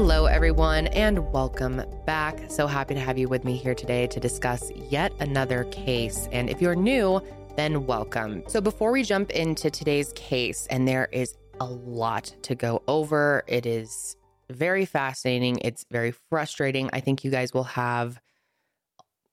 [0.00, 2.38] Hello, everyone, and welcome back.
[2.48, 6.28] So happy to have you with me here today to discuss yet another case.
[6.30, 7.20] And if you're new,
[7.56, 8.44] then welcome.
[8.46, 13.42] So, before we jump into today's case, and there is a lot to go over,
[13.48, 14.14] it is
[14.48, 16.88] very fascinating, it's very frustrating.
[16.92, 18.20] I think you guys will have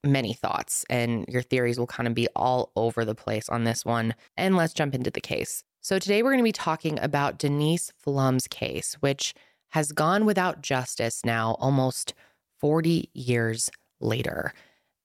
[0.03, 3.85] many thoughts, and your theories will kind of be all over the place on this
[3.85, 4.15] one.
[4.35, 5.63] And let's jump into the case.
[5.81, 9.35] So, today we're going to be talking about Denise Pflum's case, which
[9.75, 12.13] has gone without justice now almost
[12.61, 14.53] 40 years later.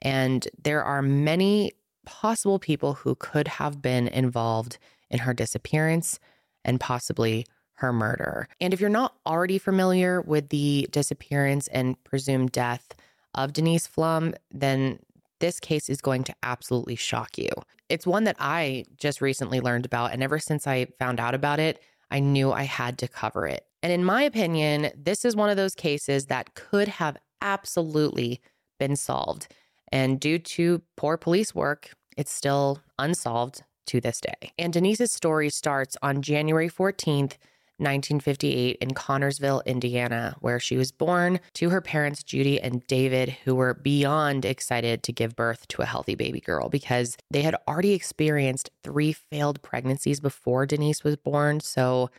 [0.01, 1.73] And there are many
[2.07, 4.79] possible people who could have been involved
[5.11, 6.21] in her disappearance
[6.65, 8.47] and possibly her murder.
[8.61, 12.95] And if you're not already familiar with the disappearance and presumed death
[13.35, 15.01] of Denise Pflum, then
[15.41, 17.51] this case is going to absolutely shock you.
[17.89, 20.13] It's one that I just recently learned about.
[20.13, 23.67] And ever since I found out about it, I knew I had to cover it.
[23.83, 28.41] And in my opinion, this is one of those cases that could have absolutely
[28.79, 29.49] been solved.
[29.93, 34.53] And due to poor police work, it's still unsolved to this day.
[34.59, 37.37] And Denise's story starts on January 14th,
[37.79, 43.55] 1958 in Connersville, Indiana, where she was born to her parents, Judy and David, who
[43.55, 47.93] were beyond excited to give birth to a healthy baby girl because they had already
[47.93, 51.61] experienced three failed pregnancies before Denise was born.
[51.61, 52.11] So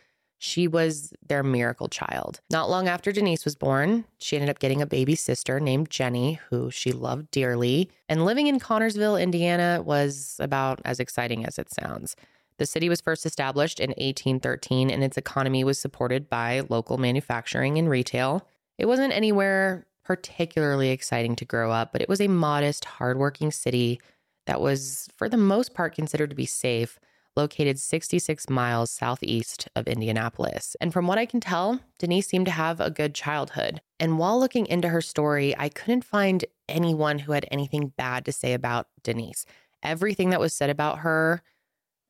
[0.42, 2.40] she was their miracle child.
[2.50, 6.40] Not long after Denise was born, she ended up getting a baby sister named Jenny,
[6.50, 7.88] who she loved dearly.
[8.08, 12.16] And living in Connersville, Indiana was about as exciting as it sounds.
[12.58, 17.78] The city was first established in 1813 and its economy was supported by local manufacturing
[17.78, 18.44] and retail.
[18.78, 24.00] It wasn't anywhere particularly exciting to grow up, but it was a modest, hardworking city
[24.46, 26.98] that was, for the most part, considered to be safe
[27.36, 30.76] located 66 miles southeast of Indianapolis.
[30.80, 33.80] And from what I can tell, Denise seemed to have a good childhood.
[33.98, 38.32] And while looking into her story, I couldn't find anyone who had anything bad to
[38.32, 39.46] say about Denise.
[39.82, 41.42] Everything that was said about her,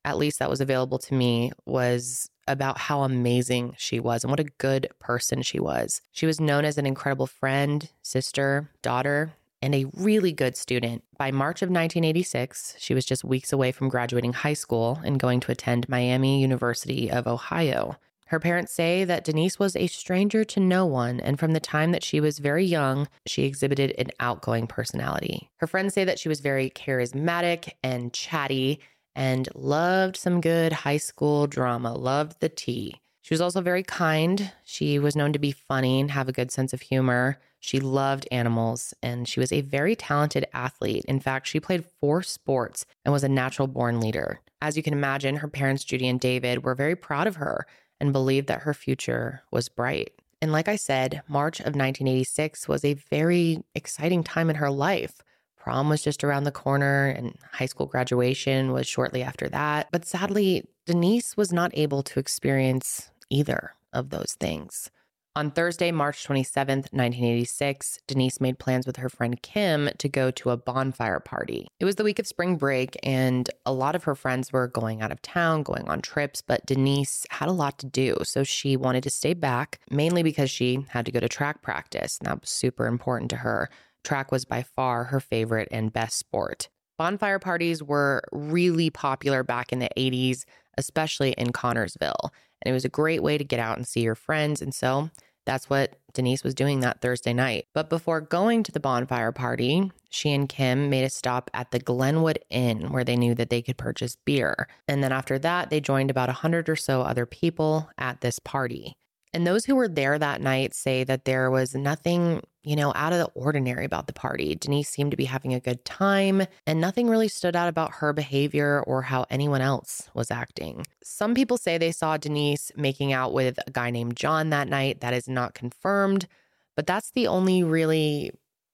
[0.05, 4.39] at least that was available to me, was about how amazing she was and what
[4.39, 6.01] a good person she was.
[6.11, 9.33] She was known as an incredible friend, sister, daughter,
[9.63, 11.03] and a really good student.
[11.17, 15.39] By March of 1986, she was just weeks away from graduating high school and going
[15.39, 17.95] to attend Miami University of Ohio.
[18.25, 21.93] Her parents say that Denise was a stranger to no one, and from the time
[21.93, 25.49] that she was very young, she exhibited an outgoing personality.
[25.57, 28.81] Her friends say that she was very charismatic and chatty
[29.15, 32.95] and loved some good high school drama, loved the tea.
[33.21, 34.51] She was also very kind.
[34.65, 37.39] She was known to be funny and have a good sense of humor.
[37.63, 41.05] She loved animals and she was a very talented athlete.
[41.07, 44.41] In fact, she played four sports and was a natural born leader.
[44.61, 47.65] As you can imagine, her parents, Judy and David, were very proud of her
[48.01, 50.11] and believed that her future was bright.
[50.41, 55.21] And like I said, March of 1986 was a very exciting time in her life.
[55.55, 59.87] Prom was just around the corner, and high school graduation was shortly after that.
[59.89, 64.91] But sadly, Denise was not able to experience either of those things.
[65.35, 70.51] On Thursday, March 27th, 1986, Denise made plans with her friend Kim to go to
[70.51, 71.67] a bonfire party.
[71.79, 75.01] It was the week of spring break, and a lot of her friends were going
[75.01, 78.17] out of town, going on trips, but Denise had a lot to do.
[78.21, 82.19] So she wanted to stay back, mainly because she had to go to track practice.
[82.19, 83.71] And that was super important to her.
[84.03, 86.69] Track was by far her favorite and best sport.
[87.03, 90.45] Bonfire parties were really popular back in the 80s,
[90.77, 92.29] especially in Connersville.
[92.61, 94.61] And it was a great way to get out and see your friends.
[94.61, 95.09] And so
[95.45, 97.65] that's what Denise was doing that Thursday night.
[97.73, 101.79] But before going to the bonfire party, she and Kim made a stop at the
[101.79, 104.69] Glenwood Inn where they knew that they could purchase beer.
[104.87, 108.95] And then after that, they joined about 100 or so other people at this party.
[109.33, 113.13] And those who were there that night say that there was nothing, you know, out
[113.13, 114.55] of the ordinary about the party.
[114.55, 118.13] Denise seemed to be having a good time, and nothing really stood out about her
[118.13, 120.85] behavior or how anyone else was acting.
[121.03, 125.01] Some people say they saw Denise making out with a guy named John that night.
[125.01, 126.27] That is not confirmed,
[126.75, 128.31] but that's the only really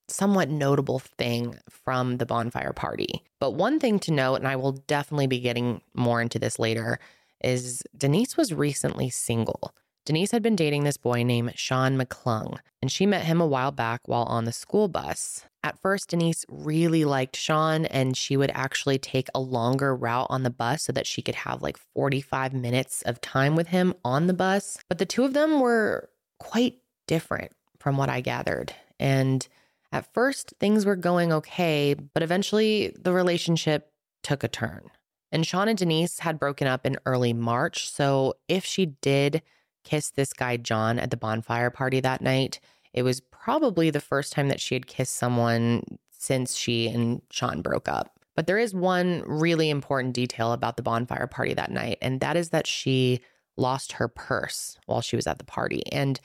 [0.07, 3.23] somewhat notable thing from the bonfire party.
[3.39, 7.00] But one thing to note, and I will definitely be getting more into this later,
[7.41, 9.73] is Denise was recently single.
[10.09, 13.69] Denise had been dating this boy named Sean McClung, and she met him a while
[13.71, 15.45] back while on the school bus.
[15.63, 20.41] At first, Denise really liked Sean, and she would actually take a longer route on
[20.41, 24.25] the bus so that she could have like 45 minutes of time with him on
[24.25, 24.79] the bus.
[24.89, 26.09] But the two of them were
[26.39, 28.73] quite different from what I gathered.
[29.00, 29.47] And
[29.91, 33.91] at first, things were going okay, but eventually the relationship
[34.23, 34.89] took a turn.
[35.31, 37.91] And Sean and Denise had broken up in early March.
[37.91, 39.44] So if she did
[39.89, 42.59] kissed this guy, John, at the bonfire party that night.
[42.94, 47.62] It was probably the first time that she had kissed someone since she and Sean
[47.62, 48.19] broke up.
[48.36, 52.38] But there is one really important detail about the bonfire party that night, and that
[52.38, 53.21] is that she
[53.57, 55.81] lost her purse while she was at the party.
[55.92, 56.19] And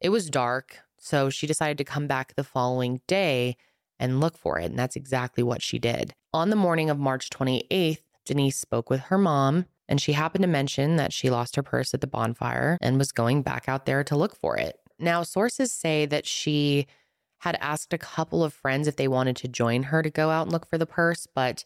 [0.00, 3.56] it was dark, so she decided to come back the following day
[3.98, 4.66] and look for it.
[4.66, 6.12] And that's exactly what she did.
[6.34, 10.48] On the morning of March 28th, Denise spoke with her mom, and she happened to
[10.48, 14.02] mention that she lost her purse at the bonfire and was going back out there
[14.04, 14.78] to look for it.
[14.98, 16.86] Now, sources say that she
[17.38, 20.42] had asked a couple of friends if they wanted to join her to go out
[20.42, 21.64] and look for the purse, but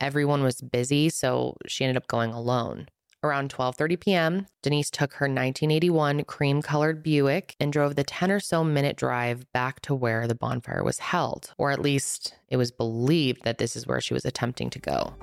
[0.00, 2.88] everyone was busy, so she ended up going alone.
[3.22, 8.64] Around 12:30 p.m., Denise took her 1981 cream-colored Buick and drove the 10 or so
[8.64, 13.44] minute drive back to where the bonfire was held, or at least it was believed
[13.44, 15.14] that this is where she was attempting to go.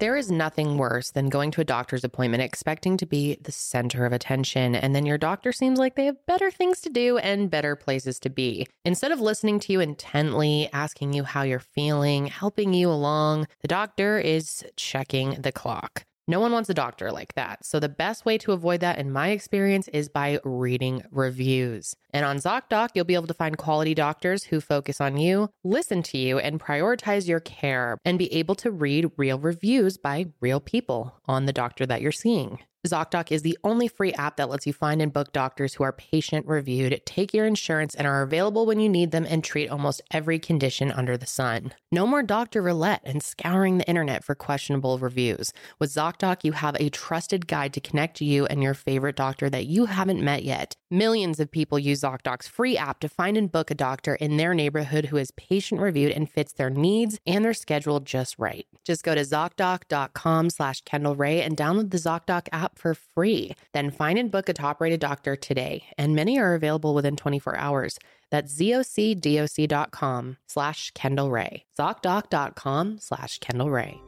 [0.00, 4.04] There is nothing worse than going to a doctor's appointment expecting to be the center
[4.04, 7.48] of attention, and then your doctor seems like they have better things to do and
[7.48, 8.66] better places to be.
[8.84, 13.68] Instead of listening to you intently, asking you how you're feeling, helping you along, the
[13.68, 16.04] doctor is checking the clock.
[16.26, 17.66] No one wants a doctor like that.
[17.66, 21.94] So, the best way to avoid that, in my experience, is by reading reviews.
[22.14, 26.02] And on ZocDoc, you'll be able to find quality doctors who focus on you, listen
[26.04, 30.60] to you, and prioritize your care, and be able to read real reviews by real
[30.60, 32.60] people on the doctor that you're seeing.
[32.86, 35.92] ZocDoc is the only free app that lets you find and book doctors who are
[35.92, 40.02] patient reviewed, take your insurance, and are available when you need them and treat almost
[40.10, 41.72] every condition under the sun.
[41.90, 45.52] No more doctor roulette and scouring the internet for questionable reviews.
[45.78, 49.64] With ZocDoc, you have a trusted guide to connect you and your favorite doctor that
[49.64, 50.76] you haven't met yet.
[50.90, 54.52] Millions of people use ZocDoc's free app to find and book a doctor in their
[54.52, 58.66] neighborhood who is patient reviewed and fits their needs and their schedule just right.
[58.84, 63.54] Just go to ZocDoc.com slash Kendall Rae and download the ZocDoc app for free.
[63.72, 67.56] Then find and book a top rated doctor today, and many are available within 24
[67.56, 67.98] hours.
[68.30, 71.64] That's zocdoc.com slash Kendall Rae.
[71.78, 74.00] ZocDoc.com slash Kendall Rae.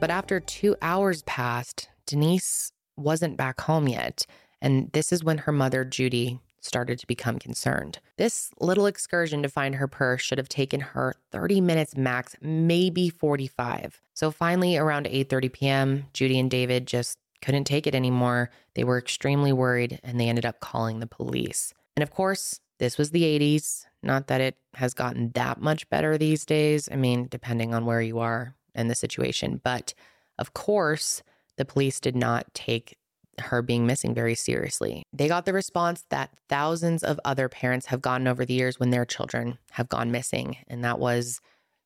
[0.00, 4.26] But after two hours passed, Denise wasn't back home yet.
[4.60, 8.00] And this is when her mother, Judy, started to become concerned.
[8.16, 13.08] This little excursion to find her purse should have taken her 30 minutes max, maybe
[13.08, 14.00] 45.
[14.14, 18.50] So finally around 8:30 p.m., Judy and David just couldn't take it anymore.
[18.74, 21.74] They were extremely worried and they ended up calling the police.
[21.96, 23.84] And of course, this was the 80s.
[24.02, 26.88] Not that it has gotten that much better these days.
[26.90, 29.94] I mean, depending on where you are and the situation, but
[30.38, 31.22] of course,
[31.56, 32.96] the police did not take
[33.38, 35.02] her being missing very seriously.
[35.12, 38.90] They got the response that thousands of other parents have gotten over the years when
[38.90, 40.56] their children have gone missing.
[40.68, 41.40] And that was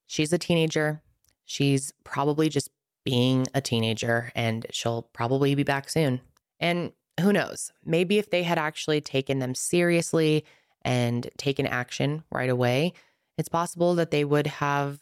[0.06, 1.02] she's a teenager.
[1.44, 2.70] She's probably just
[3.04, 6.20] being a teenager and she'll probably be back soon.
[6.60, 7.72] And who knows?
[7.84, 10.44] Maybe if they had actually taken them seriously
[10.82, 12.92] and taken action right away,
[13.36, 15.00] it's possible that they would have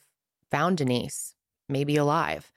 [0.50, 1.34] found Denise,
[1.68, 2.52] maybe alive.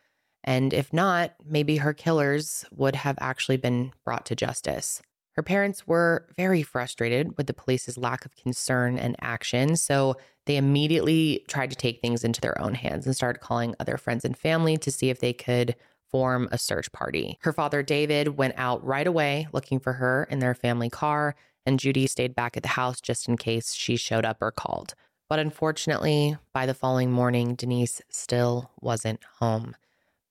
[0.50, 5.00] And if not, maybe her killers would have actually been brought to justice.
[5.34, 10.16] Her parents were very frustrated with the police's lack of concern and action, so
[10.48, 14.26] they immediately tried to take things into their own hands and started calling other friends
[14.26, 15.76] and family to see if they could
[16.10, 17.38] form a search party.
[17.42, 21.80] Her father, David, went out right away looking for her in their family car, and
[21.80, 24.96] Judy stayed back at the house just in case she showed up or called.
[25.30, 29.76] But unfortunately, by the following morning, Denise still wasn't home.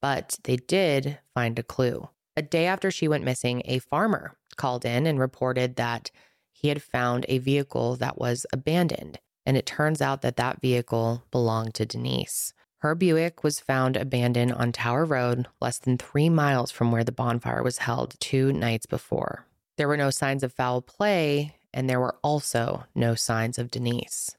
[0.01, 2.09] But they did find a clue.
[2.37, 6.11] A day after she went missing, a farmer called in and reported that
[6.53, 9.19] he had found a vehicle that was abandoned.
[9.47, 12.53] And it turns out that that vehicle belonged to Denise.
[12.79, 17.11] Her Buick was found abandoned on Tower Road, less than three miles from where the
[17.11, 19.47] bonfire was held two nights before.
[19.77, 24.35] There were no signs of foul play, and there were also no signs of Denise.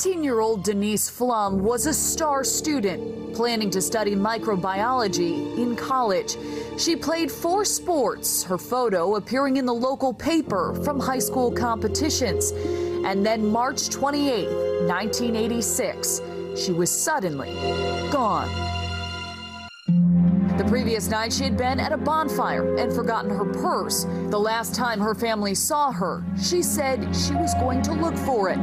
[0.00, 6.38] 18 year old Denise Pflum was a star student, planning to study microbiology in college.
[6.78, 12.52] She played four sports, her photo appearing in the local paper from high school competitions.
[13.04, 14.46] And then March 28,
[14.88, 16.22] 1986,
[16.56, 17.52] she was suddenly
[18.10, 18.69] gone.
[20.60, 24.04] The previous night, she had been at a bonfire and forgotten her purse.
[24.28, 28.50] The last time her family saw her, she said she was going to look for
[28.50, 28.58] it.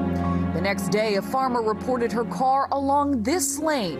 [0.54, 3.98] The next day, a farmer reported her car along this lane,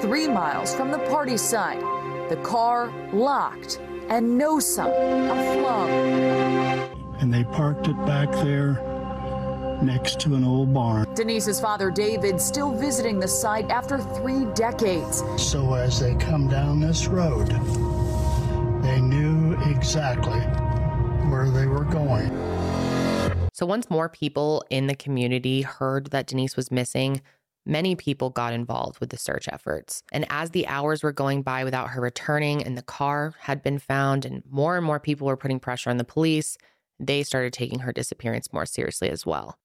[0.00, 1.80] three miles from the party site.
[2.28, 4.92] The car locked and no sign
[5.28, 5.88] of Pflum.
[7.20, 8.78] And they parked it back there
[9.82, 11.12] next to an old barn.
[11.14, 15.22] Denise's father, David, still visiting the site after three decades.
[15.36, 17.48] So as they come down this road,
[18.82, 20.40] they knew exactly
[21.30, 22.30] where they were going.
[23.52, 27.20] So once more people in the community heard that Denise was missing,
[27.66, 30.02] many people got involved with the search efforts.
[30.12, 33.78] And as the hours were going by without her returning and the car had been
[33.78, 36.56] found, and more and more people were putting pressure on the police,
[36.98, 39.58] they started taking her disappearance more seriously as well.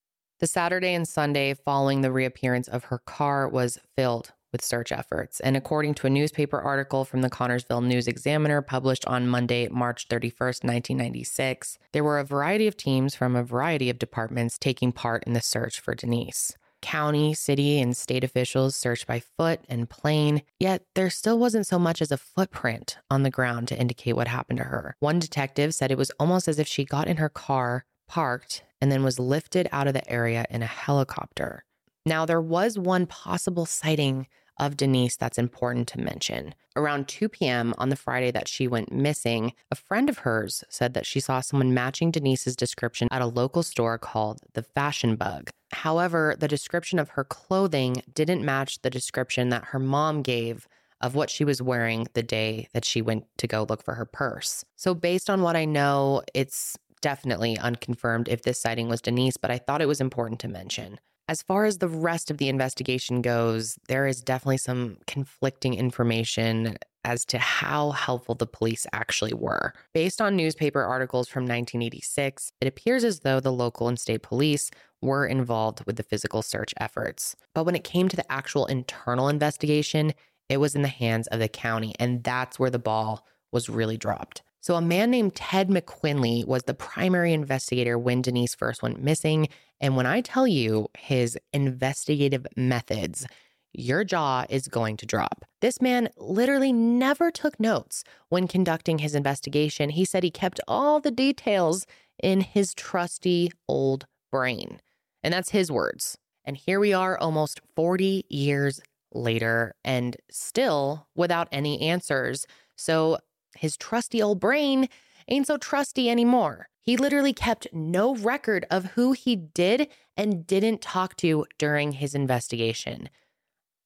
[0.46, 5.40] The Saturday and Sunday following the reappearance of her car was filled with search efforts.
[5.40, 10.08] And according to a newspaper article from the Connersville News Examiner published on Monday, March
[10.08, 15.24] 31st, 1996, there were a variety of teams from a variety of departments taking part
[15.24, 16.56] in the search for Denise.
[16.80, 21.80] County, city, and state officials searched by foot and plane, yet there still wasn't so
[21.80, 24.96] much as a footprint on the ground to indicate what happened to her.
[25.00, 28.92] One detective said it was almost as if she got in her car, parked, and
[28.92, 31.64] then was lifted out of the area in a helicopter.
[32.06, 34.28] Now, there was one possible sighting
[34.60, 36.56] of Denise that's important to mention.
[36.76, 37.74] Around 2 p.m.
[37.78, 41.40] on the Friday that she went missing, a friend of hers said that she saw
[41.40, 45.50] someone matching Denise's description at a local store called the Fashion Bug.
[45.72, 50.68] However, the description of her clothing didn't match the description that her mom gave
[51.02, 54.06] of what she was wearing the day that she went to go look for her
[54.06, 54.64] purse.
[54.76, 59.52] So, based on what I know, it's definitely unconfirmed if this sighting was Denise, but
[59.52, 61.00] I thought it was important to mention.
[61.28, 66.78] As far as the rest of the investigation goes, there is definitely some conflicting information
[67.04, 69.72] as to how helpful the police actually were.
[69.94, 74.72] Based on newspaper articles from 1986, it appears as though the local and state police
[75.00, 77.36] were involved with the physical search efforts.
[77.54, 80.14] But when it came to the actual internal investigation,
[80.50, 83.98] it was in the hands of the county, and that's where the ball was really
[83.98, 84.42] dropped.
[84.66, 89.48] So, a man named Ted McQuinley was the primary investigator when Denise first went missing.
[89.80, 93.28] And when I tell you his investigative methods,
[93.74, 95.46] your jaw is going to drop.
[95.62, 99.92] This man literally never took notes when conducting his investigation.
[99.92, 101.86] He said he kept all the details
[102.24, 104.82] in his trusty old brain.
[105.22, 106.18] And that's his words.
[106.44, 108.82] And here we are almost 40 years
[109.14, 112.48] later and still without any answers.
[112.76, 113.20] So
[113.58, 114.90] his trusty old brain
[115.28, 116.70] ain't so trusty anymore.
[116.82, 122.14] He literally kept no record of who he did and didn't talk to during his
[122.14, 123.10] investigation.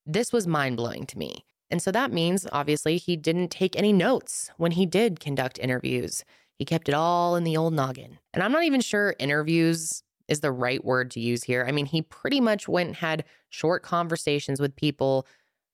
[0.05, 1.45] This was mind blowing to me.
[1.71, 6.25] And so that means, obviously, he didn't take any notes when he did conduct interviews.
[6.57, 8.19] He kept it all in the old noggin.
[8.33, 11.65] And I'm not even sure interviews is the right word to use here.
[11.67, 15.25] I mean, he pretty much went and had short conversations with people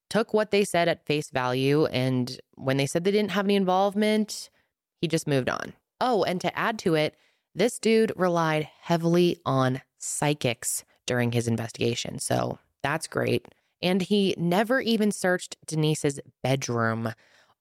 [0.10, 1.86] took what they said at face value.
[1.86, 4.50] And when they said they didn't have any involvement,
[5.02, 5.74] he just moved on.
[6.02, 7.16] Oh, and to add to it,
[7.54, 12.20] this dude relied heavily on psychics during his investigation.
[12.20, 13.48] So that's great.
[13.82, 17.14] And he never even searched Denise's bedroom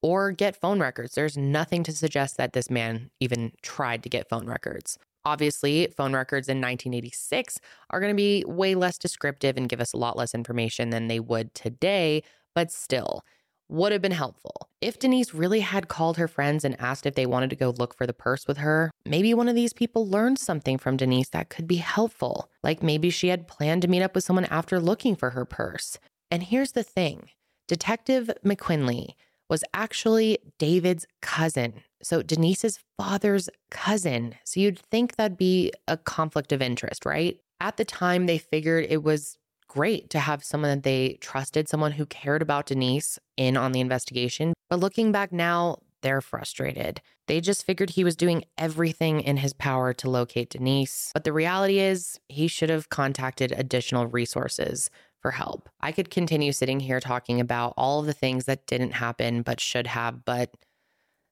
[0.03, 1.15] or get phone records.
[1.15, 4.99] There's nothing to suggest that this man even tried to get phone records.
[5.25, 7.59] Obviously, phone records in 1986
[7.90, 11.09] are going to be way less descriptive and give us a lot less information than
[11.09, 12.23] they would today,
[12.54, 13.23] but still
[13.69, 14.69] would have been helpful.
[14.81, 17.97] If Denise really had called her friends and asked if they wanted to go look
[17.97, 21.49] for the purse with her, maybe one of these people learned something from Denise that
[21.49, 22.50] could be helpful.
[22.62, 25.99] Like maybe she had planned to meet up with someone after looking for her purse.
[26.31, 27.31] And here's the thing
[27.66, 29.14] Detective McQuinley
[29.55, 31.75] was actually David's cousin.
[32.03, 34.35] So Denise's father's cousin.
[34.43, 37.39] So you'd think that'd be a conflict of interest, right?
[37.61, 41.93] At the time, they figured it was great to have someone that they trusted, someone
[41.93, 44.55] who cared about Denise in on the investigation.
[44.69, 47.01] But looking back now, they're frustrated.
[47.29, 51.13] They just figured he was doing everything in his power to locate Denise.
[51.15, 54.91] But the reality is, he should have contacted additional resources
[55.25, 55.71] for help.
[55.81, 59.59] I could continue sitting here talking about all of the things that didn't happen but
[59.59, 60.54] should have, but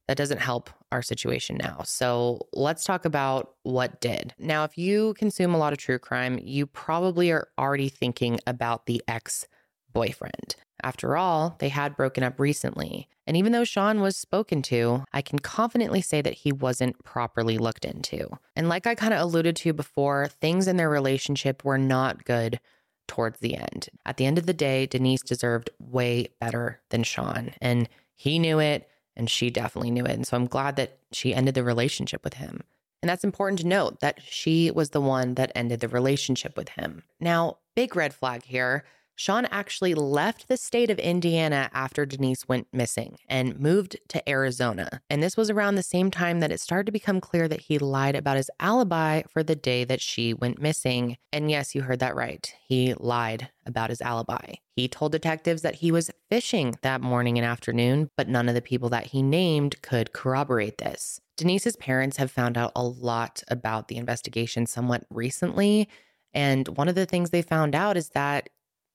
[0.08, 1.82] that doesn't help our situation now.
[1.84, 4.32] So let's talk about what did.
[4.38, 8.86] Now, if you consume a lot of true crime, you probably are already thinking about
[8.86, 9.46] the ex
[9.92, 10.56] boyfriend.
[10.82, 13.08] After all, they had broken up recently.
[13.26, 17.58] And even though Sean was spoken to, I can confidently say that he wasn't properly
[17.58, 18.38] looked into.
[18.56, 22.58] And like I kind of alluded to before, things in their relationship were not good
[23.06, 23.88] towards the end.
[24.06, 27.52] At the end of the day, Denise deserved way better than Sean.
[27.60, 30.12] And he knew it, and she definitely knew it.
[30.12, 32.62] And so I'm glad that she ended the relationship with him.
[33.02, 36.70] And that's important to note that she was the one that ended the relationship with
[36.70, 37.02] him.
[37.18, 38.84] Now, big red flag here
[39.16, 45.02] Sean actually left the state of Indiana after Denise went missing and moved to Arizona.
[45.10, 47.78] And this was around the same time that it started to become clear that he
[47.78, 51.16] lied about his alibi for the day that she went missing.
[51.32, 52.52] And yes, you heard that right.
[52.66, 54.54] He lied about his alibi.
[54.74, 58.62] He told detectives that he was fishing that morning and afternoon, but none of the
[58.62, 61.20] people that he named could corroborate this.
[61.36, 65.88] Denise's parents have found out a lot about the investigation somewhat recently.
[66.34, 68.48] And one of the things they found out is that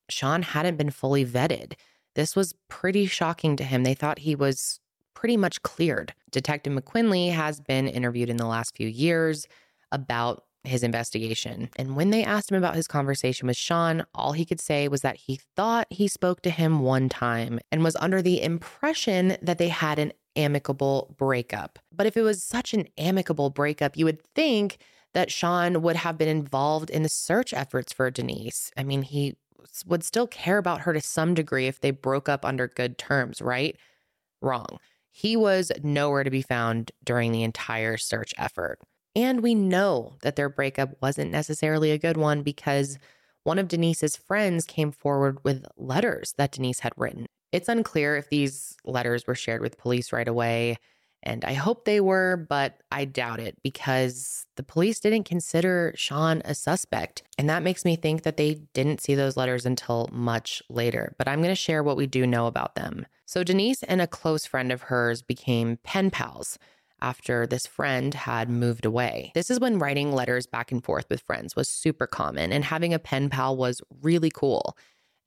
[0.09, 1.73] Sean hadn't been fully vetted.
[2.15, 3.83] This was pretty shocking to him.
[3.83, 4.79] They thought he was
[5.13, 6.13] pretty much cleared.
[6.31, 9.47] Detective McQuinley has been interviewed in the last few years
[9.91, 11.69] about his investigation.
[11.77, 15.01] And when they asked him about his conversation with Sean, all he could say was
[15.01, 19.57] that he thought he spoke to him one time and was under the impression that
[19.57, 21.79] they had an amicable breakup.
[21.91, 24.77] But if it was such an amicable breakup, you would think
[25.13, 28.71] that Sean would have been involved in the search efforts for Denise.
[28.77, 29.35] I mean, he
[29.85, 33.41] would still care about her to some degree if they broke up under good terms,
[33.41, 33.75] right?
[34.41, 34.79] Wrong.
[35.11, 38.79] He was nowhere to be found during the entire search effort.
[39.15, 42.99] And we know that their breakup wasn't necessarily a good one because
[43.43, 47.25] one of Denise's friends came forward with letters that Denise had written.
[47.51, 50.77] It's unclear if these letters were shared with police right away
[51.27, 56.41] and I hope they were, but I doubt it because the police didn't consider Sean
[56.45, 57.21] a suspect.
[57.37, 61.13] And that makes me think that they didn't see those letters until much later.
[61.17, 63.05] But I'm going to share what we do know about them.
[63.25, 66.57] So, Denise and a close friend of hers became pen pals
[67.01, 69.33] after this friend had moved away.
[69.35, 72.93] This is when writing letters back and forth with friends was super common, and having
[72.93, 74.77] a pen pal was really cool.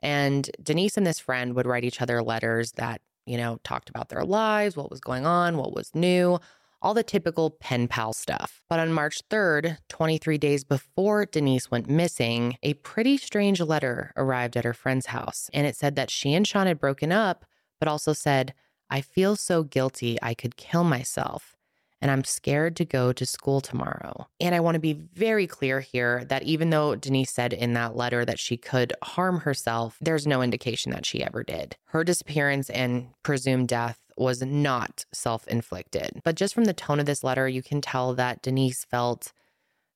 [0.03, 4.09] And Denise and this friend would write each other letters that you know, talked about
[4.09, 6.41] their lives, what was going on, what was new,
[6.83, 8.61] all the typical pen pal stuff.
[8.69, 14.57] But on March 3rd, 23 days before Denise went missing, a pretty strange letter arrived
[14.57, 15.49] at her friend's house.
[15.53, 17.45] And it said that she and Sean had broken up,
[17.79, 18.53] but also said,
[18.91, 21.57] I feel so guilty I could kill myself
[22.01, 24.27] and I'm scared to go to school tomorrow.
[24.41, 27.97] And I want to be very clear here that even though Denise said in that
[27.97, 31.77] letter that she could harm herself, there's no indication that she ever did.
[31.87, 36.21] Her disappearance and presumed death was not self inflicted.
[36.25, 39.33] But just from the tone of this letter, you can tell that Denise felt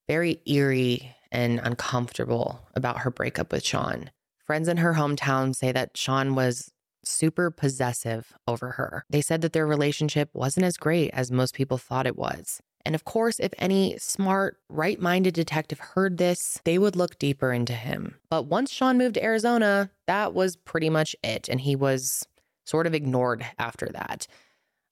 [0.07, 4.11] very eerie and uncomfortable about her breakup with Sean.
[4.45, 6.71] Friends in her hometown say that Sean was
[7.07, 9.05] super possessive over her.
[9.11, 12.61] They said that their relationship wasn't as great as most people thought it was.
[12.87, 17.53] And of course, if any smart, right minded detective heard this, they would look deeper
[17.53, 18.17] into him.
[18.29, 21.49] But once Sean moved to Arizona, that was pretty much it.
[21.49, 22.27] And he was
[22.67, 24.27] sort of ignored after that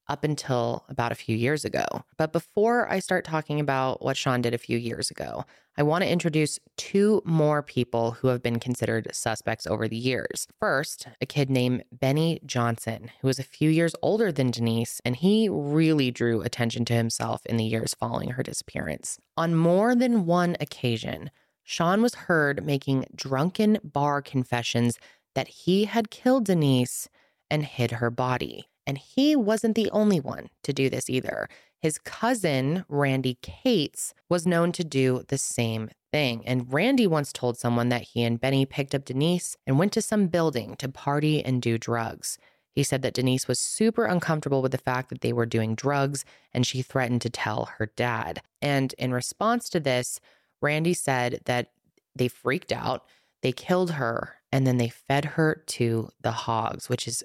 [0.07, 1.85] up until about a few years ago.
[2.17, 6.03] But before I start talking about what Sean did a few years ago, I want
[6.03, 10.47] to introduce two more people who have been considered suspects over the years.
[10.59, 15.15] First, a kid named Benny Johnson, who was a few years older than Denise, and
[15.15, 19.17] he really drew attention to himself in the years following her disappearance.
[19.35, 21.31] On more than one occasion,
[21.63, 24.99] Sean was heard making drunken bar confessions
[25.33, 27.09] that he had killed Denise
[27.49, 28.67] and hid her body.
[28.85, 31.47] And he wasn't the only one to do this either.
[31.81, 36.45] His cousin, Randy Cates, was known to do the same thing.
[36.45, 40.01] And Randy once told someone that he and Benny picked up Denise and went to
[40.01, 42.37] some building to party and do drugs.
[42.71, 46.25] He said that Denise was super uncomfortable with the fact that they were doing drugs
[46.53, 48.41] and she threatened to tell her dad.
[48.61, 50.19] And in response to this,
[50.61, 51.71] Randy said that
[52.15, 53.05] they freaked out,
[53.41, 57.23] they killed her, and then they fed her to the hogs, which is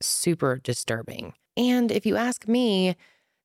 [0.00, 1.34] super disturbing.
[1.56, 2.96] And if you ask me,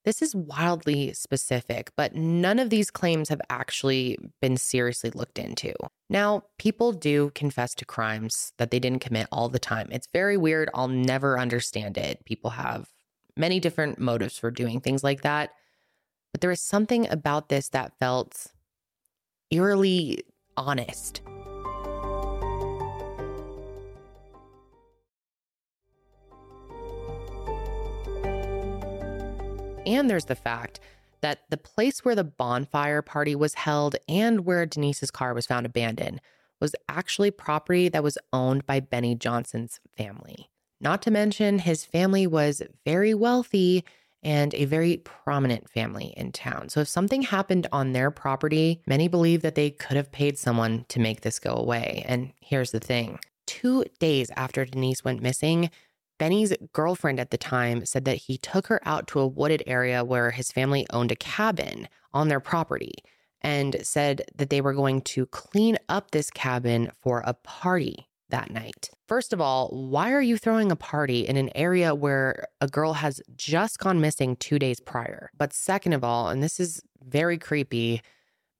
[0.05, 5.73] this is wildly specific, but none of these claims have actually been seriously looked into.
[6.09, 9.87] Now, people do confess to crimes that they didn't commit all the time.
[9.91, 10.69] It's very weird.
[10.73, 12.25] I'll never understand it.
[12.25, 12.89] People have
[13.37, 15.51] many different motives for doing things like that.
[16.33, 18.47] But there is something about this that felt
[19.51, 20.23] eerily
[20.57, 21.21] honest.
[29.85, 30.79] And there's the fact
[31.21, 35.65] that the place where the bonfire party was held and where Denise's car was found
[35.65, 36.21] abandoned
[36.59, 40.49] was actually property that was owned by Benny Johnson's family.
[40.79, 43.83] Not to mention, his family was very wealthy
[44.21, 46.69] and a very prominent family in town.
[46.69, 50.85] So, if something happened on their property, many believe that they could have paid someone
[50.89, 52.03] to make this go away.
[52.07, 55.69] And here's the thing two days after Denise went missing,
[56.23, 60.05] Benny's girlfriend at the time said that he took her out to a wooded area
[60.05, 62.93] where his family owned a cabin on their property
[63.41, 68.51] and said that they were going to clean up this cabin for a party that
[68.51, 68.89] night.
[69.05, 72.93] First of all, why are you throwing a party in an area where a girl
[72.93, 75.29] has just gone missing two days prior?
[75.37, 78.01] But second of all, and this is very creepy,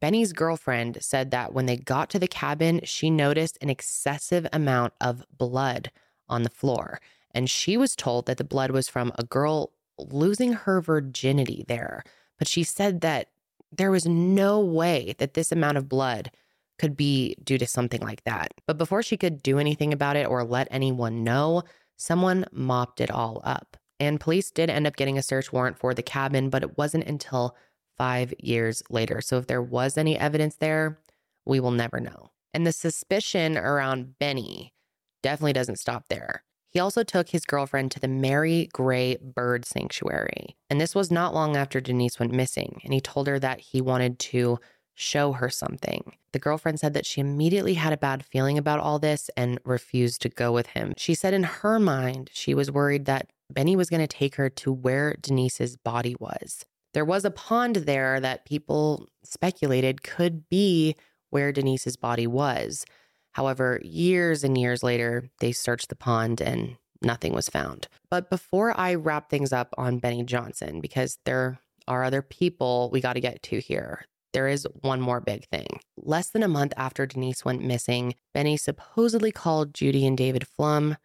[0.02, 4.92] Benny's girlfriend said that when they got to the cabin, she noticed an excessive amount
[5.00, 5.92] of blood
[6.28, 7.00] on the floor.
[7.34, 12.04] And she was told that the blood was from a girl losing her virginity there.
[12.38, 13.30] But she said that
[13.72, 16.32] there was no way that this amount of blood
[16.80, 18.54] could be due to something like that.
[18.68, 21.64] But before she could do anything about it or let anyone know,
[21.98, 23.78] someone mopped it all up.
[24.00, 27.06] And police did end up getting a search warrant for the cabin, but it wasn't
[27.06, 27.56] until
[27.98, 29.22] five years later.
[29.22, 31.00] So if there was any evidence there,
[31.46, 32.32] we will never know.
[32.54, 34.74] And the suspicion around Benny
[35.22, 36.44] definitely doesn't stop there.
[36.74, 40.56] He also took his girlfriend to the Mary Gray Bird Sanctuary.
[40.72, 42.82] And this was not long after Denise went missing.
[42.84, 44.58] And he told her that he wanted to
[44.96, 46.14] show her something.
[46.32, 50.22] The girlfriend said that she immediately had a bad feeling about all this and refused
[50.24, 50.94] to go with him.
[50.98, 54.50] She said in her mind, she was worried that Benny was going to take her
[54.50, 56.66] to where Denise's body was.
[56.96, 60.96] There was a pond there that people speculated could be
[61.30, 62.86] where Denise's body was.
[63.34, 67.88] However, years and years later, they searched the pond and nothing was found.
[68.10, 73.02] But before I wrap things up on Benny Johnson, because there are other people we
[73.02, 75.68] got to get to here, there is one more big thing.
[75.98, 80.98] Less than a month after Denise went missing, Benny supposedly called Judy and David Pflum,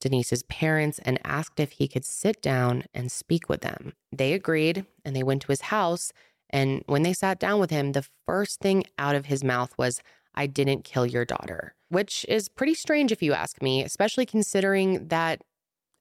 [0.00, 3.94] Denise's parents, and asked if he could sit down and speak with them.
[4.12, 6.12] They agreed and they went to his house.
[6.50, 10.02] And when they sat down with him, the first thing out of his mouth was,
[10.34, 15.08] I didn't kill your daughter, which is pretty strange if you ask me, especially considering
[15.08, 15.42] that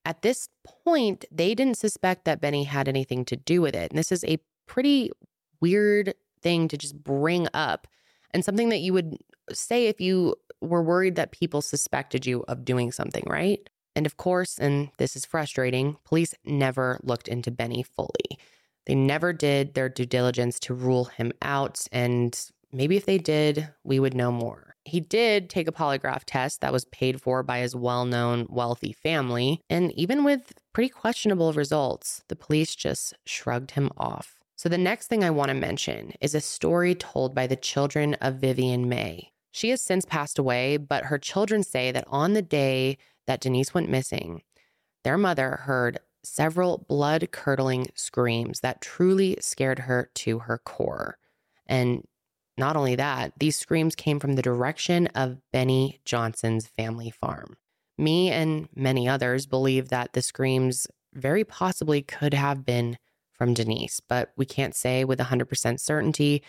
[0.06, 0.50] at this
[0.84, 3.92] point, they didn't suspect that Benny had anything to do with it.
[3.92, 5.12] And this is a pretty
[5.62, 7.88] weird thing to just bring up
[8.34, 9.18] and something that you would
[9.52, 13.70] say if you were worried that people suspected you of doing something, right?
[13.96, 18.40] And of course, and this is frustrating, police never looked into Benny fully.
[18.86, 21.86] They never did their due diligence to rule him out.
[21.92, 22.38] And
[22.74, 24.76] Maybe if they did, we would know more.
[24.84, 28.92] He did take a polygraph test that was paid for by his well known wealthy
[28.92, 29.62] family.
[29.70, 34.40] And even with pretty questionable results, the police just shrugged him off.
[34.56, 38.16] So, the next thing I want to mention is a story told by the children
[38.16, 39.32] of Vivian May.
[39.52, 43.74] She has since passed away, but her children say that on the day that Denise
[43.74, 44.42] went missing,
[45.04, 51.18] their mother heard several blood curdling screams that truly scared her to her core.
[51.68, 52.06] And
[52.58, 57.58] not only that, these screams came from the direction of Benny Johnson's family farm.
[57.98, 62.98] Me and many others believe that the screams very possibly could have been
[63.34, 66.44] from Denise, but we can't say with 100% certainty.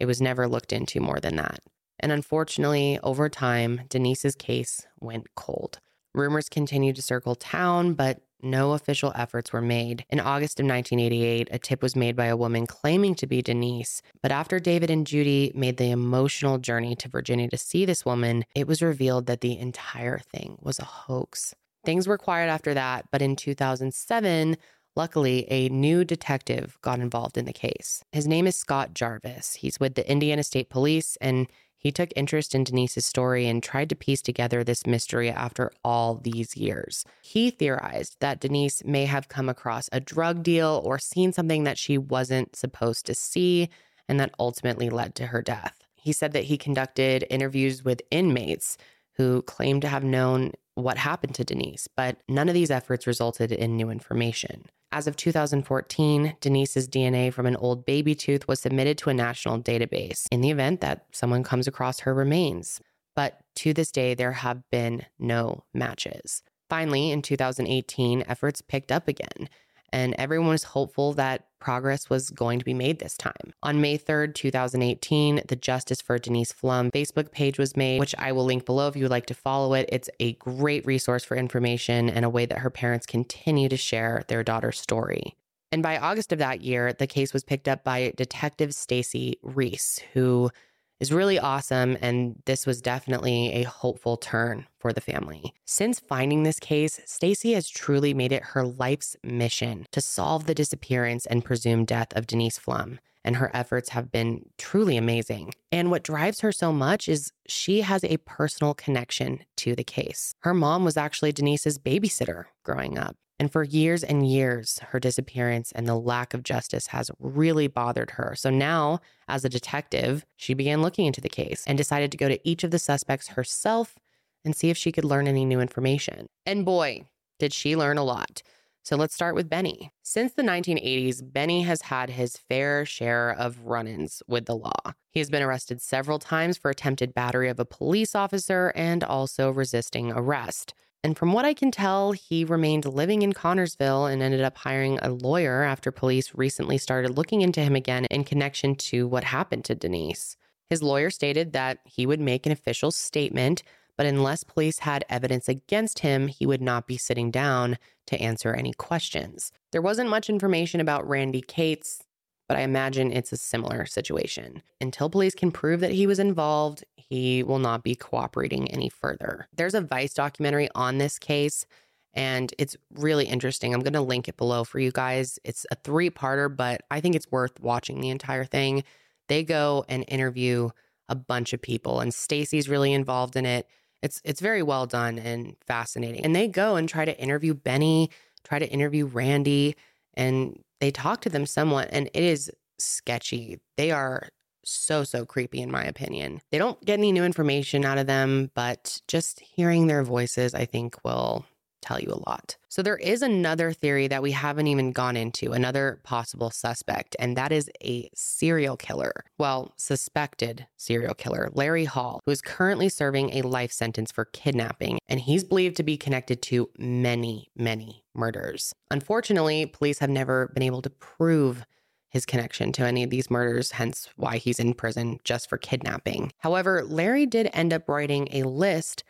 [0.00, 1.60] It was never looked into more than that.
[2.00, 5.80] And unfortunately, over time, Denise's case went cold.
[6.14, 10.04] Rumors continued to circle town, but no official efforts were made.
[10.10, 14.02] In August of 1988, a tip was made by a woman claiming to be Denise.
[14.22, 18.44] But after David and Judy made the emotional journey to Virginia to see this woman,
[18.54, 21.54] it was revealed that the entire thing was a hoax.
[21.84, 24.56] Things were quiet after that, but in 2007,
[24.98, 28.02] Luckily, a new detective got involved in the case.
[28.10, 29.54] His name is Scott Jarvis.
[29.54, 31.46] He's with the Indiana State Police and
[31.78, 36.16] he took interest in Denise's story and tried to piece together this mystery after all
[36.16, 37.04] these years.
[37.22, 41.78] He theorized that Denise may have come across a drug deal or seen something that
[41.78, 43.68] she wasn't supposed to see,
[44.08, 45.78] and that ultimately led to her death.
[45.94, 48.76] He said that he conducted interviews with inmates
[49.16, 53.52] who claimed to have known what happened to Denise, but none of these efforts resulted
[53.52, 54.64] in new information.
[54.90, 59.60] As of 2014, Denise's DNA from an old baby tooth was submitted to a national
[59.60, 62.80] database in the event that someone comes across her remains.
[63.14, 66.42] But to this day, there have been no matches.
[66.70, 69.50] Finally, in 2018, efforts picked up again
[69.92, 73.52] and everyone was hopeful that progress was going to be made this time.
[73.62, 78.32] On May 3rd, 2018, the Justice for Denise Pflum Facebook page was made, which I
[78.32, 79.88] will link below if you would like to follow it.
[79.90, 84.24] It's a great resource for information and a way that her parents continue to share
[84.28, 85.34] their daughter's story.
[85.70, 90.00] And by August of that year, the case was picked up by Detective Stacy Reese,
[90.14, 90.50] who
[91.00, 91.96] is really awesome.
[92.00, 95.54] And this was definitely a hopeful turn for the family.
[95.64, 100.54] Since finding this case, Stacy has truly made it her life's mission to solve the
[100.54, 102.98] disappearance and presumed death of Denise Pflum.
[103.24, 105.52] And her efforts have been truly amazing.
[105.70, 110.32] And what drives her so much is she has a personal connection to the case.
[110.40, 113.16] Her mom was actually Denise's babysitter growing up.
[113.40, 118.12] And for years and years, her disappearance and the lack of justice has really bothered
[118.12, 118.34] her.
[118.36, 122.28] So now, as a detective, she began looking into the case and decided to go
[122.28, 123.96] to each of the suspects herself
[124.44, 126.26] and see if she could learn any new information.
[126.46, 127.04] And boy,
[127.38, 128.42] did she learn a lot.
[128.82, 129.90] So let's start with Benny.
[130.02, 134.94] Since the 1980s, Benny has had his fair share of run ins with the law.
[135.10, 139.50] He has been arrested several times for attempted battery of a police officer and also
[139.50, 140.72] resisting arrest.
[141.04, 144.98] And from what I can tell, he remained living in Connersville and ended up hiring
[145.00, 149.64] a lawyer after police recently started looking into him again in connection to what happened
[149.66, 150.36] to Denise.
[150.68, 153.62] His lawyer stated that he would make an official statement
[153.98, 158.54] but unless police had evidence against him, he would not be sitting down to answer
[158.54, 159.50] any questions.
[159.72, 162.04] There wasn't much information about Randy Cates,
[162.48, 164.62] but I imagine it's a similar situation.
[164.80, 169.46] Until police can prove that he was involved, he will not be cooperating any further.
[169.54, 171.66] There's a Vice documentary on this case,
[172.14, 173.72] and it's really interesting.
[173.74, 175.38] I'm going to link it below for you guys.
[175.44, 178.82] It's a three parter, but I think it's worth watching the entire thing.
[179.28, 180.70] They go and interview
[181.08, 183.68] a bunch of people, and Stacy's really involved in it.
[184.02, 186.24] It's it's very well done and fascinating.
[186.24, 188.10] And they go and try to interview Benny,
[188.44, 189.76] try to interview Randy,
[190.14, 193.60] and they talk to them somewhat and it is sketchy.
[193.76, 194.28] They are
[194.64, 196.40] so so creepy in my opinion.
[196.50, 200.64] They don't get any new information out of them, but just hearing their voices I
[200.64, 201.46] think will
[201.80, 202.56] tell you a lot.
[202.68, 207.36] So, there is another theory that we haven't even gone into, another possible suspect, and
[207.36, 209.12] that is a serial killer.
[209.38, 214.98] Well, suspected serial killer, Larry Hall, who is currently serving a life sentence for kidnapping,
[215.08, 218.74] and he's believed to be connected to many, many murders.
[218.90, 221.64] Unfortunately, police have never been able to prove
[222.10, 226.32] his connection to any of these murders, hence why he's in prison just for kidnapping.
[226.38, 229.04] However, Larry did end up writing a list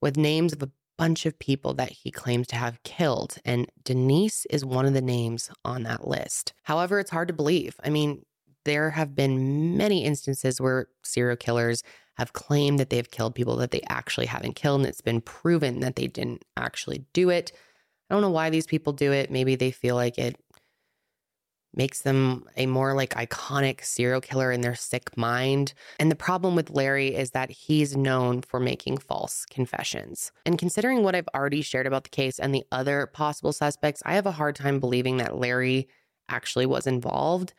[0.00, 4.44] with names of a bunch of people that he claims to have killed, and Denise
[4.50, 6.52] is one of the names on that list.
[6.64, 7.76] However, it's hard to believe.
[7.82, 8.24] I mean,
[8.64, 11.82] there have been many instances where serial killers
[12.16, 15.80] have claimed that they've killed people that they actually haven't killed, and it's been proven
[15.80, 17.52] that they didn't actually do it.
[18.10, 19.30] I don't know why these people do it.
[19.30, 20.36] Maybe they feel like it
[21.74, 25.74] makes them a more like iconic serial killer in their sick mind.
[25.98, 30.32] And the problem with Larry is that he's known for making false confessions.
[30.46, 34.14] And considering what I've already shared about the case and the other possible suspects, I
[34.14, 35.88] have a hard time believing that Larry
[36.28, 37.54] actually was involved.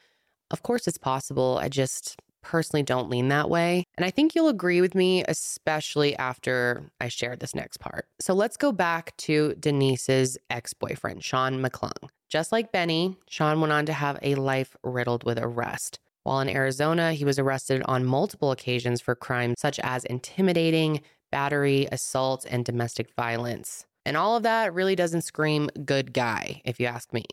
[0.52, 1.60] Of course, it's possible.
[1.62, 3.86] I just personally don't lean that way.
[3.98, 8.08] And I think you'll agree with me, especially after I share this next part.
[8.20, 12.10] So let's go back to Denise's ex boyfriend, Sean McClung.
[12.30, 16.00] Just like Benny, Sean went on to have a life riddled with arrest.
[16.24, 21.88] While in Arizona, he was arrested on multiple occasions for crimes such as intimidating, battery,
[21.92, 23.86] assault, and domestic violence.
[24.06, 27.26] And all of that really doesn't scream good guy, if you ask me.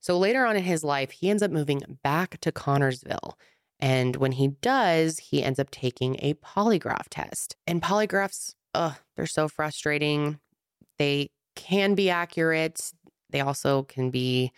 [0.00, 3.32] So later on in his life, he ends up moving back to Connersville.
[3.80, 7.56] And when he does, he ends up taking a polygraph test.
[7.66, 10.40] And polygraphs, ugh, they're so frustrating.
[10.98, 12.92] They can be accurate,
[13.30, 14.52] they also can be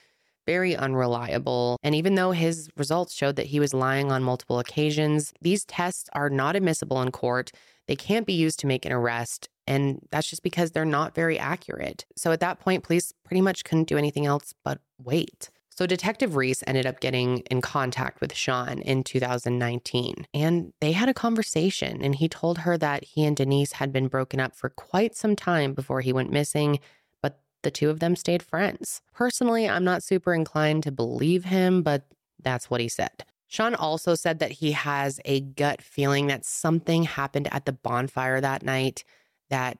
[0.47, 1.77] very unreliable.
[1.83, 6.09] And even though his results showed that he was lying on multiple occasions, these tests
[6.13, 7.53] are not admissible in court.
[7.87, 9.49] They can't be used to make an arrest.
[9.67, 12.05] And that's just because they're not very accurate.
[12.17, 15.51] So at that point, police pretty much couldn't do anything else but wait.
[15.71, 21.09] So Detective Reese ended up getting in contact with Sean in 2019 and they had
[21.09, 24.69] a conversation and he told her that he and Denise had been broken up for
[24.69, 26.81] quite some time before he went missing
[27.23, 29.01] but the two of them stayed friends.
[29.15, 32.05] Personally, I'm not super inclined to believe him, but
[32.43, 33.25] that's what he said.
[33.47, 38.41] Sean also said that he has a gut feeling that something happened at the bonfire
[38.41, 39.03] that night
[39.51, 39.79] that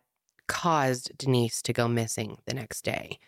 [0.49, 3.19] caused Denise to go missing the next day.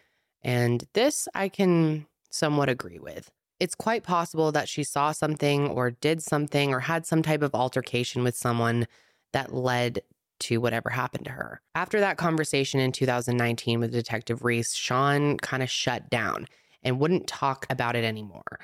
[0.42, 3.30] And this I can somewhat agree with.
[3.60, 7.54] It's quite possible that she saw something or did something or had some type of
[7.54, 8.88] altercation with someone
[9.32, 10.00] that led
[10.40, 11.60] to whatever happened to her.
[11.76, 16.46] After that conversation in 2019 with Detective Reese, Sean kind of shut down
[16.82, 18.58] and wouldn't talk about it anymore.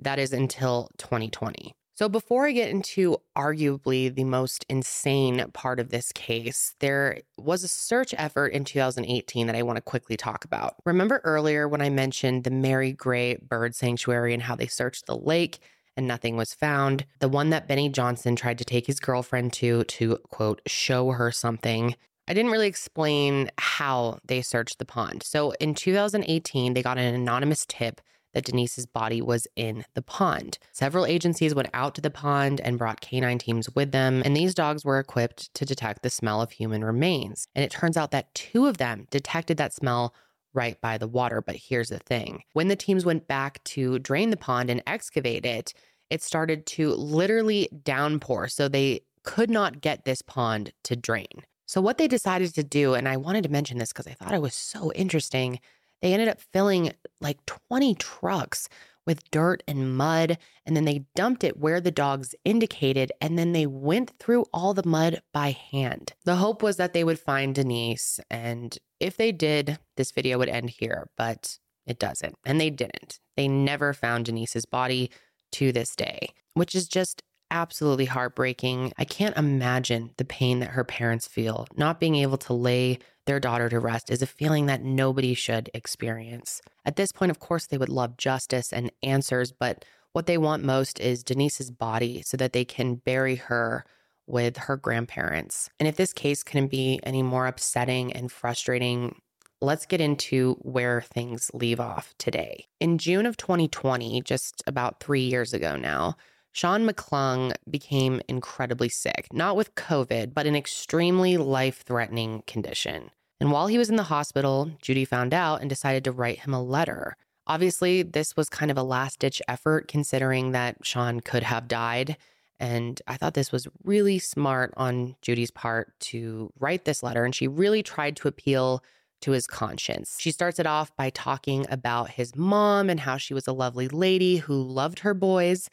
[0.00, 1.76] That is until 2020.
[2.02, 7.62] So, before I get into arguably the most insane part of this case, there was
[7.62, 10.74] a search effort in 2018 that I want to quickly talk about.
[10.84, 15.16] Remember earlier when I mentioned the Mary Gray Bird Sanctuary and how they searched the
[15.16, 15.60] lake?
[15.96, 17.04] and nothing was found.
[17.20, 21.30] The one that Benny Johnson tried to take his girlfriend to to quote show her
[21.30, 21.94] something.
[22.26, 25.22] I didn't really explain how they searched the pond.
[25.22, 28.00] So in 2018, they got an anonymous tip
[28.32, 30.58] that Denise's body was in the pond.
[30.72, 34.54] Several agencies went out to the pond and brought canine teams with them, and these
[34.54, 37.48] dogs were equipped to detect the smell of human remains.
[37.54, 40.14] And it turns out that two of them detected that smell
[40.54, 41.40] right by the water.
[41.40, 45.46] But here's the thing when the teams went back to drain the pond and excavate
[45.46, 45.72] it,
[46.10, 48.48] it started to literally downpour.
[48.48, 51.44] So they could not get this pond to drain.
[51.66, 54.34] So, what they decided to do, and I wanted to mention this because I thought
[54.34, 55.58] it was so interesting,
[56.02, 58.68] they ended up filling like 20 trucks
[59.06, 63.52] with dirt and mud, and then they dumped it where the dogs indicated, and then
[63.52, 66.12] they went through all the mud by hand.
[66.24, 70.48] The hope was that they would find Denise, and if they did, this video would
[70.48, 72.36] end here, but it doesn't.
[72.44, 73.18] And they didn't.
[73.36, 75.10] They never found Denise's body
[75.52, 78.92] to this day, which is just absolutely heartbreaking.
[78.96, 81.66] I can't imagine the pain that her parents feel.
[81.76, 85.70] Not being able to lay their daughter to rest is a feeling that nobody should
[85.74, 86.60] experience.
[86.84, 90.64] At this point, of course, they would love justice and answers, but what they want
[90.64, 93.84] most is Denise's body so that they can bury her
[94.26, 95.70] with her grandparents.
[95.80, 99.20] And if this case couldn't be any more upsetting and frustrating,
[99.60, 102.66] let's get into where things leave off today.
[102.80, 106.16] In June of 2020, just about three years ago now,
[106.52, 113.10] Sean McClung became incredibly sick, not with COVID, but an extremely life threatening condition.
[113.40, 116.54] And while he was in the hospital, Judy found out and decided to write him
[116.54, 117.16] a letter.
[117.46, 122.16] Obviously, this was kind of a last ditch effort considering that Sean could have died.
[122.60, 127.24] And I thought this was really smart on Judy's part to write this letter.
[127.24, 128.84] And she really tried to appeal
[129.22, 130.16] to his conscience.
[130.20, 133.88] She starts it off by talking about his mom and how she was a lovely
[133.88, 135.68] lady who loved her boys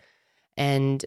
[0.59, 1.03] and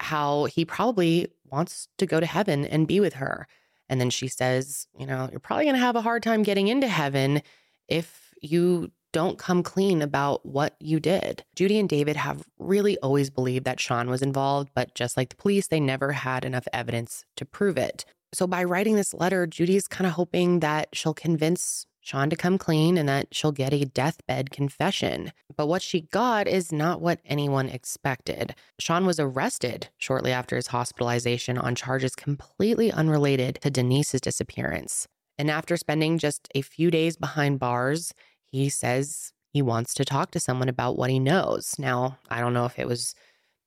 [0.00, 3.46] how he probably wants to go to heaven and be with her.
[3.88, 6.66] And then she says, You know, you're probably going to have a hard time getting
[6.66, 7.42] into heaven
[7.86, 11.44] if you don't come clean about what you did.
[11.54, 15.36] Judy and David have really always believed that Sean was involved, but just like the
[15.36, 18.04] police, they never had enough evidence to prove it.
[18.32, 22.58] So by writing this letter, Judy's kind of hoping that she'll convince Sean to come
[22.58, 25.32] clean and that she'll get a deathbed confession.
[25.56, 28.54] But what she got is not what anyone expected.
[28.78, 35.08] Sean was arrested shortly after his hospitalization on charges completely unrelated to Denise's disappearance.
[35.38, 38.12] And after spending just a few days behind bars,
[38.44, 41.76] he says he wants to talk to someone about what he knows.
[41.78, 43.14] Now, I don't know if it was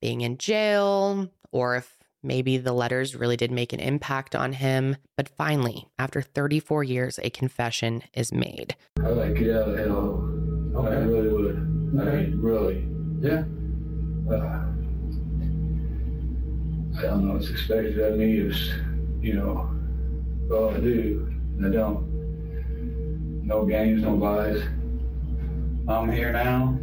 [0.00, 4.96] being in jail or if Maybe the letters really did make an impact on him.
[5.16, 8.74] But finally, after 34 years, a confession is made.
[8.98, 10.28] I like get out of hell.
[10.74, 10.96] Okay.
[10.96, 12.00] I really would.
[12.00, 12.10] Okay.
[12.10, 12.88] I mean, really.
[13.20, 13.44] Yeah.
[14.30, 14.64] Uh,
[16.98, 18.72] I don't know what's expected of me is,
[19.20, 19.70] you know,
[20.50, 22.08] all I do, and I don't.
[23.46, 24.60] No games, no lies.
[25.88, 26.76] I'm here now,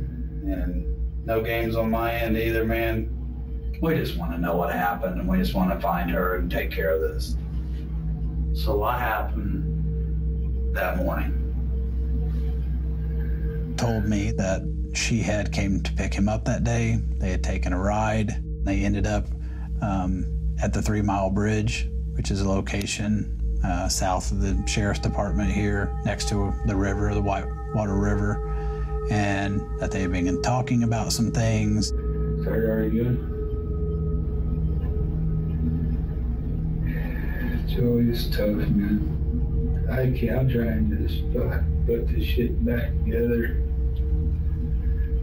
[0.46, 3.15] and no games on my end either, man.
[3.82, 6.50] We just want to know what happened and we just want to find her and
[6.50, 7.36] take care of this.
[8.54, 11.42] So, what happened that morning?
[13.78, 14.62] Told me that
[14.94, 17.00] she had came to pick him up that day.
[17.18, 18.42] They had taken a ride.
[18.64, 19.28] They ended up
[19.82, 20.26] um,
[20.62, 25.52] at the Three Mile Bridge, which is a location uh, south of the sheriff's department
[25.52, 31.12] here, next to the river, the Whitewater River, and that they had been talking about
[31.12, 31.90] some things.
[32.44, 33.35] Sorry, are you good?
[37.76, 39.86] It's always tough, man.
[39.92, 41.30] I can't, I'm trying to just
[41.86, 43.62] put this shit back together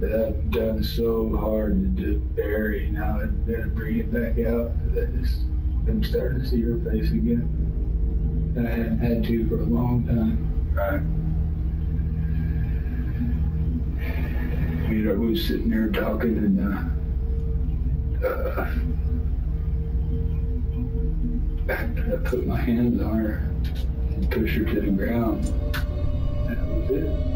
[0.01, 2.91] that I've done so hard to just bury.
[2.91, 4.73] Now I better bring it back out.
[5.89, 7.49] I'm starting to see her face again.
[8.59, 10.37] I haven't had to for a long time.
[10.75, 11.01] Right.
[14.93, 16.61] You know, we was sitting there talking and
[18.23, 18.75] uh, uh
[21.69, 23.35] I put my hands on her
[24.11, 25.45] and pushed her to the ground.
[26.49, 27.33] That was it.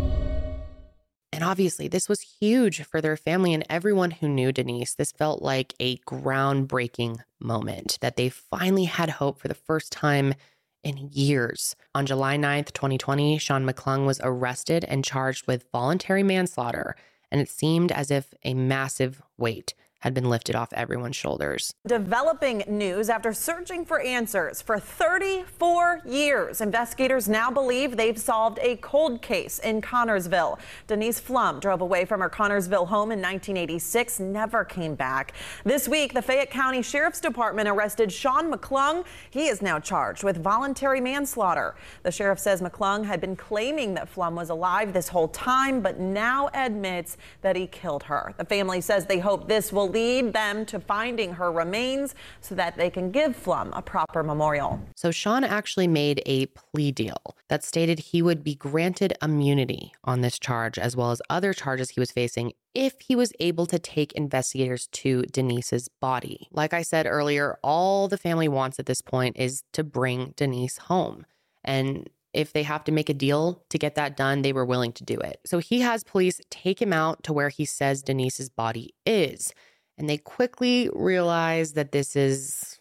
[1.33, 4.95] And obviously, this was huge for their family and everyone who knew Denise.
[4.95, 10.35] This felt like a groundbreaking moment that they finally had hope for the first time
[10.83, 11.77] in years.
[11.95, 16.97] On July 9th, 2020, Sean McClung was arrested and charged with voluntary manslaughter.
[17.31, 19.75] And it seemed as if a massive weight
[20.07, 21.75] had been lifted off everyone's shoulders.
[21.85, 26.61] Developing news after searching for answers for 34 years.
[26.61, 30.61] Investigators now believe they've solved a cold case in Connersville.
[30.87, 35.33] Denise Pflum drove away from her Connersville home in 1986, never came back.
[35.65, 39.05] This week, the Fayette County Sheriff's Department arrested Sean McClung.
[39.31, 41.75] He is now charged with voluntary manslaughter.
[42.05, 45.99] The sheriff says McClung had been claiming that Pflum was alive this whole time, but
[45.99, 48.35] now admits that he killed her.
[48.39, 52.77] The family says they hope this will lead them to finding her remains so that
[52.77, 54.79] they can give Pflum a proper memorial.
[54.95, 60.21] So Sean actually made a plea deal that stated he would be granted immunity on
[60.21, 63.79] this charge, as well as other charges he was facing if he was able to
[63.79, 66.47] take investigators to Denise's body.
[66.53, 70.77] Like I said earlier, all the family wants at this point is to bring Denise
[70.77, 71.25] home.
[71.65, 74.93] And if they have to make a deal to get that done, they were willing
[74.93, 75.41] to do it.
[75.47, 79.55] So he has police take him out to where he says Denise's body is.
[79.99, 82.79] And they quickly realize that this is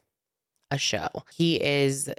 [0.71, 1.07] a show.
[1.33, 2.09] He is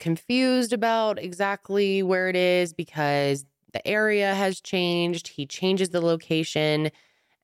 [0.00, 5.28] confused about exactly where it is because the area has changed.
[5.28, 6.90] He changes the location.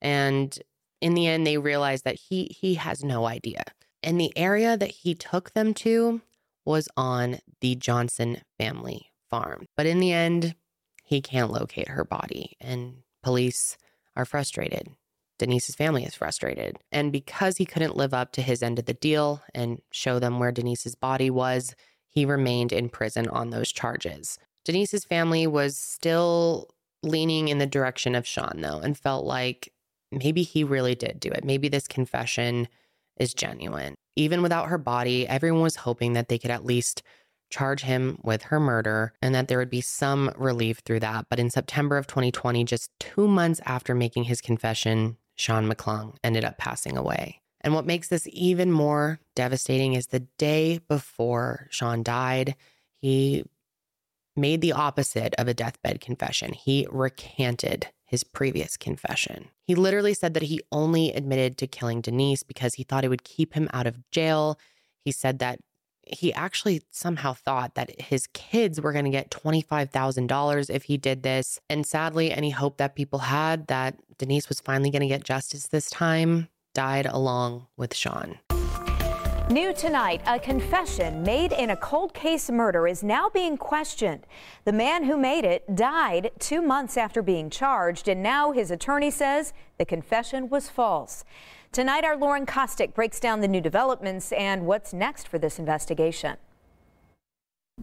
[0.01, 0.59] And
[1.01, 3.65] in the end, they realize that he he has no idea.
[4.03, 6.23] And the area that he took them to
[6.65, 9.67] was on the Johnson family farm.
[9.77, 10.55] But in the end,
[11.05, 13.77] he can't locate her body, and police
[14.17, 14.89] are frustrated.
[15.39, 16.79] Denise's family is frustrated.
[16.91, 20.39] And because he couldn't live up to his end of the deal and show them
[20.39, 21.75] where Denise's body was,
[22.09, 24.39] he remained in prison on those charges.
[24.65, 26.69] Denise's family was still
[27.03, 29.73] leaning in the direction of Sean, though, and felt like
[30.13, 31.45] maybe he really did do it.
[31.45, 32.69] Maybe this confession
[33.17, 33.95] is genuine.
[34.15, 37.03] Even without her body, everyone was hoping that they could at least
[37.51, 41.27] charge him with her murder and that there would be some relief through that.
[41.29, 46.45] But in September of 2020, just two months after making his confession, Sean McClung ended
[46.45, 47.41] up passing away.
[47.63, 52.57] And what makes this even more devastating is the day before Sean died,
[52.99, 53.45] he
[54.37, 56.53] made the opposite of a deathbed confession.
[56.53, 59.49] He recanted his previous confession.
[59.65, 63.25] He literally said that he only admitted to killing Denise because he thought it would
[63.25, 64.59] keep him out of jail.
[65.05, 65.61] He said that
[66.05, 71.23] he actually somehow thought that his kids were going to get $25,000 if he did
[71.23, 71.61] this.
[71.71, 75.69] And sadly, any hope that people had that Denise was finally going to get justice
[75.69, 78.39] this time died along with Sean.
[79.51, 84.27] New tonight, a confession made in a cold case murder is now being questioned.
[84.65, 89.11] The man who made it died two months after being charged, and now his attorney
[89.11, 91.25] says the confession was false.
[91.73, 96.37] Tonight, our Lauren Kostick breaks down the new developments and what's next for this investigation.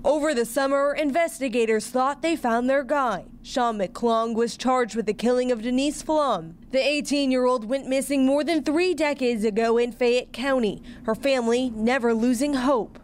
[0.05, 3.25] Over the summer, investigators thought they found their guy.
[3.41, 6.53] Sean McClung was charged with the killing of Denise Pflum.
[6.69, 11.15] The 18 year old went missing more than three decades ago in Fayette County, her
[11.15, 12.99] family never losing hope.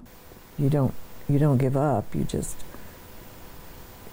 [0.59, 0.93] You don't,
[1.27, 2.57] you don't give up, you just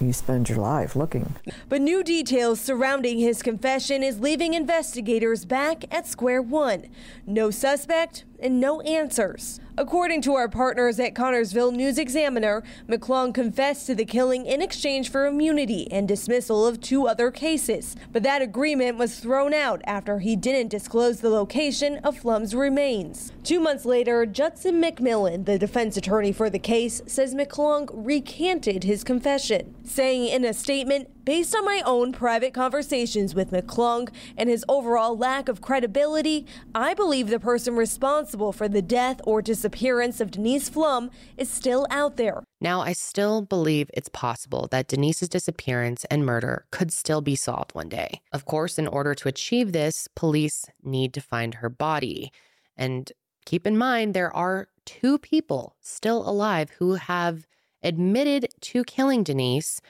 [0.07, 1.35] you spend your life looking.
[1.69, 6.87] But new details surrounding his confession is leaving investigators back at square one.
[7.27, 9.61] No suspect and no answers.
[9.79, 15.11] According to our partners at Connersville News Examiner, McClung confessed to the killing in exchange
[15.11, 17.97] for immunity and dismissal of two other cases.
[18.13, 23.33] But that agreement was thrown out after he didn't disclose the location of Pflum's remains.
[23.45, 29.03] Two months later, Judson McMillan, the defense attorney for the case, says McClung recanted his
[29.03, 34.65] confession, saying in a statement, Based on my own private conversations with McClung and his
[34.69, 40.33] overall lack of credibility, I believe the person responsible for the death or disappearance of
[40.33, 42.43] Denise Pflum is still out there.
[42.61, 47.73] Now, I still believe it's possible that Denise's disappearance and murder could still be solved
[47.73, 48.21] one day.
[48.33, 52.33] Of course, in order to achieve this, police need to find her body.
[52.77, 53.13] And
[53.47, 57.47] keep in mind, there are two people still alive who have
[57.81, 59.81] admitted to killing Denise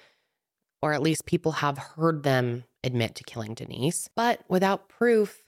[0.82, 4.08] or at least people have heard them admit to killing Denise.
[4.16, 5.42] But without proof,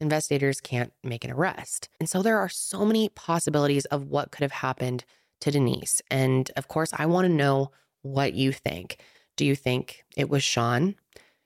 [0.00, 1.88] investigators can't make an arrest.
[2.00, 5.04] And so there are so many possibilities of what could have happened
[5.40, 6.00] to Denise.
[6.10, 7.70] And of course, I want to know
[8.02, 9.00] what you think.
[9.36, 10.94] Do you think it was Sean?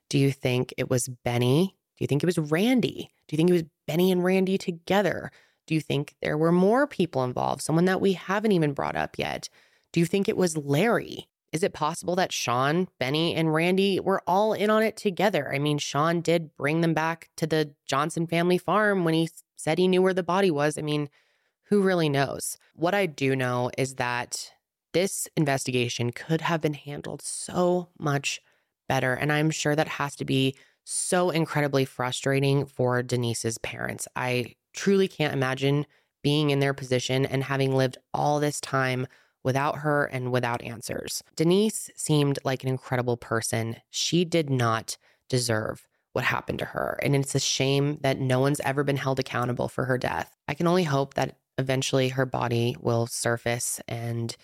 [0.08, 1.76] Do you think it was Benny?
[1.96, 3.10] Do you think it was Randy?
[3.26, 5.30] Do you think it was Benny and Randy together?
[5.66, 9.18] Do you think there were more people involved, someone that we haven't even brought up
[9.18, 9.48] yet?
[9.92, 11.28] Do you think it was Larry?
[11.52, 15.52] Is it possible that Sean, Benny, and Randy were all in on it together?
[15.52, 19.78] I mean, Sean did bring them back to the Johnson family farm when he said
[19.78, 20.78] he knew where the body was.
[20.78, 21.10] I mean,
[21.64, 22.56] who really knows?
[22.74, 24.52] What I do know is that
[24.92, 28.40] this investigation could have been handled so much
[28.88, 29.14] better.
[29.14, 34.08] And I'm sure that has to be so incredibly frustrating for Denise's parents.
[34.16, 35.86] I truly can't imagine
[36.22, 39.06] being in their position and having lived all this time
[39.44, 41.22] without her and without answers.
[41.36, 43.76] Denise seemed like an incredible person.
[43.90, 44.96] She did not
[45.28, 46.98] deserve what happened to her.
[47.02, 50.36] And it's a shame that no one's ever been held accountable for her death.
[50.46, 54.36] I can only hope that eventually her body will surface and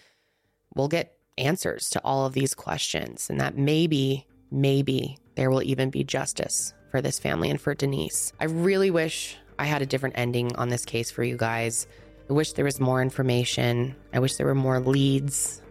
[0.74, 5.90] we'll get answers to all of these questions and that maybe, maybe there will even
[5.90, 8.32] be justice for this family and for Denise.
[8.40, 11.86] I really wish I had a different ending on this case for you guys.
[12.28, 13.96] I wish there was more information.
[14.12, 15.62] I wish there were more leads.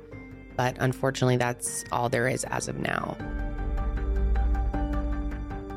[0.56, 3.16] But unfortunately, that's all there is as of now.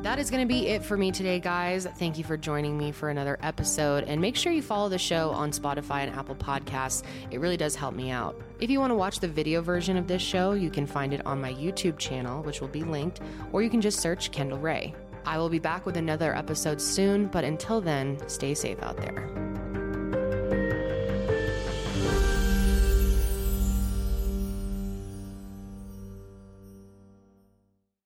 [0.01, 1.85] That is going to be it for me today, guys.
[1.97, 4.05] Thank you for joining me for another episode.
[4.05, 7.03] And make sure you follow the show on Spotify and Apple Podcasts.
[7.29, 8.41] It really does help me out.
[8.59, 11.23] If you want to watch the video version of this show, you can find it
[11.27, 13.21] on my YouTube channel, which will be linked,
[13.51, 14.95] or you can just search Kendall Rae.
[15.23, 19.29] I will be back with another episode soon, but until then, stay safe out there.